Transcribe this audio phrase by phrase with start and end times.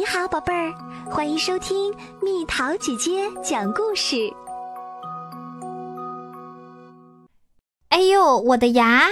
[0.00, 0.72] 你好，宝贝儿，
[1.10, 4.16] 欢迎收听蜜桃姐姐讲故事。
[7.90, 9.08] 哎呦，我的牙！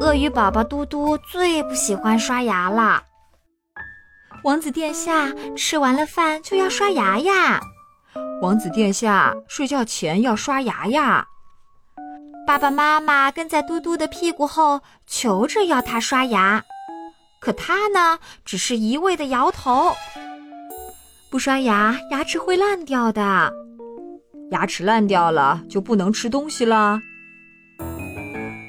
[0.00, 3.02] 鳄鱼宝宝嘟嘟最不喜欢刷牙了。
[4.44, 7.60] 王子殿下吃完了饭就要刷牙呀。
[8.40, 11.26] 王子殿下睡觉前要刷牙呀。
[12.46, 16.62] 爸爸妈妈跟在嘟嘟的屁股后求着要他刷牙。
[17.48, 19.96] 可他呢，只是一味的摇头。
[21.30, 23.50] 不刷牙，牙齿会烂掉的。
[24.50, 27.00] 牙齿烂掉了，就不能吃东西了。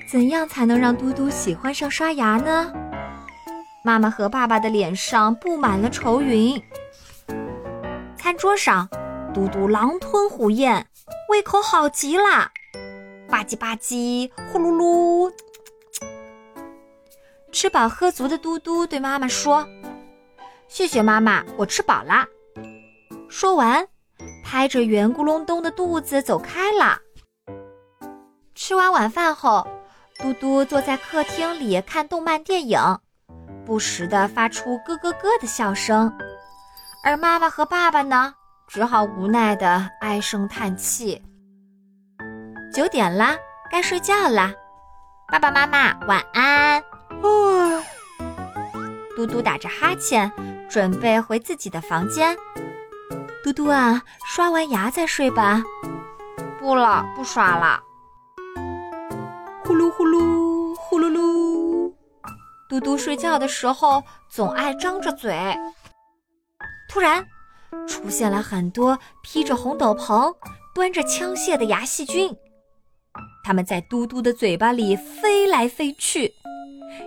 [0.10, 2.72] 怎样才能让嘟嘟喜欢上刷牙呢？
[3.84, 6.64] 妈妈和爸爸的脸上布满了愁云。
[8.16, 8.88] 餐桌上，
[9.34, 10.88] 嘟嘟狼吞虎咽，
[11.28, 12.50] 胃口好极了，
[13.28, 15.30] 吧唧吧唧，呼噜噜。
[17.52, 19.68] 吃饱喝足的嘟嘟对妈妈说
[20.68, 22.26] ：“谢谢妈妈，我吃饱啦。”
[23.30, 23.88] 说完，
[24.44, 27.00] 拍着圆咕隆咚的肚子走开了。
[28.56, 29.68] 吃完晚饭后，
[30.20, 32.80] 嘟嘟坐在客厅里看动漫电影，
[33.66, 36.12] 不时地发出咯咯咯的笑声。
[37.04, 38.34] 而妈妈和爸爸呢，
[38.68, 41.22] 只好无奈地唉声叹气。
[42.74, 43.36] 九点了，
[43.72, 44.52] 该睡觉了，
[45.30, 46.84] 爸爸妈妈晚安。
[49.20, 50.32] 嘟嘟打着哈欠，
[50.70, 52.38] 准备回自己的房间。
[53.44, 55.62] 嘟嘟啊，刷完牙再睡吧。
[56.58, 57.84] 不了，不刷了。
[59.66, 61.94] 呼噜呼噜呼噜噜，
[62.70, 65.38] 嘟嘟睡觉的时候总爱张着嘴。
[66.90, 67.28] 突然，
[67.90, 70.34] 出现了很多披着红斗篷、
[70.74, 72.34] 端着枪械的牙细菌，
[73.44, 76.36] 它们在嘟嘟的嘴巴里飞来飞去。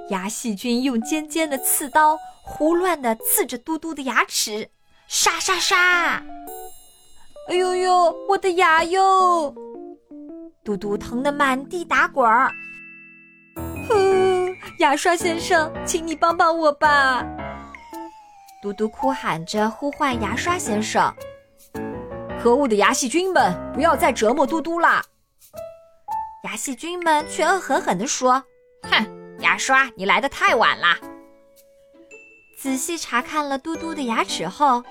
[0.09, 4.69] 牙细菌用尖尖的刺刀胡乱地刺着嘟嘟的牙齿，
[5.07, 6.23] 沙沙沙！
[7.49, 9.55] 哎呦呦，我的牙哟！
[10.65, 12.51] 嘟嘟疼得满地打滚儿。
[13.89, 13.95] 呼，
[14.79, 17.27] 牙刷先生，请你帮帮我吧！
[18.63, 21.13] 嘟嘟哭喊着呼唤牙刷先生。
[22.41, 25.03] 可恶的牙细菌们，不要再折磨嘟嘟啦！
[26.45, 28.43] 牙细菌们却恶狠狠地说
[28.91, 29.05] ：“哼！”
[29.43, 30.97] 牙刷，你来的太晚了。
[32.57, 34.83] 仔细查看了嘟嘟的牙齿后，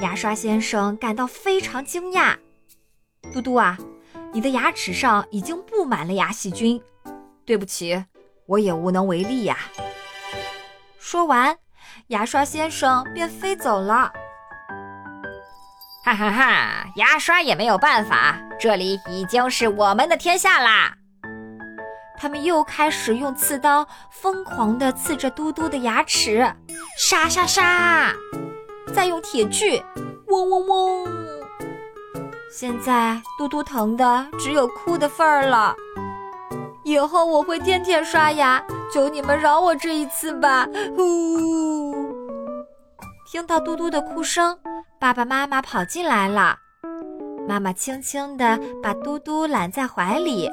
[0.00, 2.36] 牙刷先生感到非常惊讶。
[3.32, 3.78] 嘟嘟啊，
[4.32, 6.82] 你的牙齿上已经布满了牙细菌，
[7.44, 8.02] 对不起，
[8.46, 9.58] 我也无能为力呀。
[10.98, 11.58] 说完，
[12.08, 14.10] 牙刷先生便飞走了。
[16.02, 20.96] 哈哈哈，牙刷也没有办法，这里已经是我们的天下啦。
[22.20, 26.54] 他们又开始用刺刀疯狂地刺着嘟嘟的牙齿，
[26.98, 28.12] 沙沙沙！
[28.94, 29.82] 再用铁锯，
[30.26, 31.08] 嗡嗡嗡！
[32.52, 35.74] 现在嘟嘟疼的只有哭的份儿了。
[36.84, 40.68] 以后我会天天刷牙，求你们饶我这一次吧！
[40.94, 41.94] 呼！
[43.32, 44.58] 听到嘟嘟的哭声，
[44.98, 46.58] 爸爸妈妈跑进来了。
[47.48, 50.50] 妈妈轻轻地把嘟嘟揽在怀里。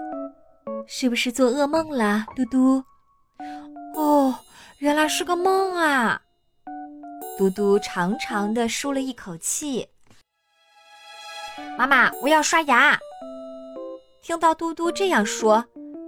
[0.89, 2.81] 是不是做噩梦了，嘟嘟？
[3.93, 4.33] 哦，
[4.79, 6.21] 原来是个梦啊！
[7.37, 9.87] 嘟嘟长长的舒了一口气。
[11.77, 12.97] 妈妈，我要刷牙。
[14.21, 15.63] 听到嘟嘟这样说，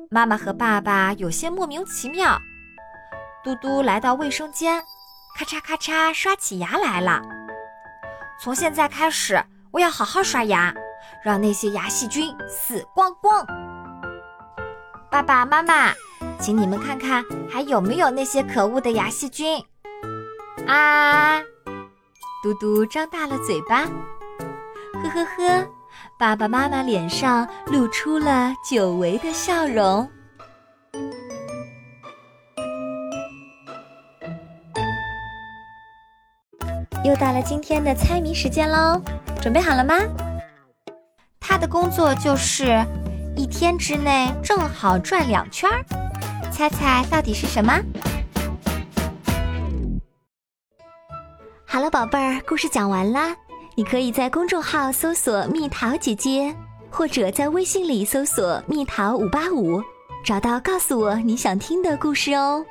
[0.10, 2.40] 妈妈和爸爸有些莫名其妙。
[3.44, 4.82] 嘟嘟来到卫生间，
[5.38, 7.22] 咔嚓咔嚓刷起牙来了。
[8.42, 10.74] 从现在开始，我要好好刷牙，
[11.22, 13.46] 让那些牙细菌死光光。
[15.12, 15.92] 爸爸妈妈，
[16.40, 19.60] 请你们看看还有没有那些可恶的牙细菌。
[20.68, 21.42] 啊！
[22.44, 23.86] 嘟嘟张大了嘴巴，
[25.02, 25.68] 呵呵呵，
[26.20, 30.08] 爸爸妈妈脸上露出了久违的笑容。
[37.04, 39.02] 又到了今天的猜谜时间喽，
[39.42, 39.96] 准备好了吗？
[41.40, 42.86] 他的工作就是。
[43.40, 45.82] 一天之内正好转两圈儿，
[46.52, 47.74] 猜猜到底是什么？
[51.66, 53.34] 好了，宝贝儿，故事讲完啦。
[53.76, 56.54] 你可以在公众号搜索“蜜桃姐姐”，
[56.92, 59.82] 或者在微信里搜索“蜜桃五八五”，
[60.22, 62.66] 找到告诉我你想听的故事哦。